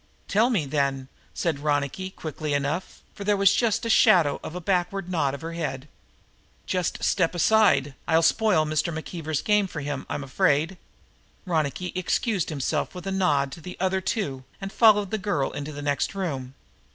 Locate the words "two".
14.01-14.43